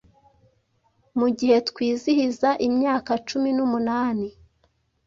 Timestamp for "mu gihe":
1.19-1.55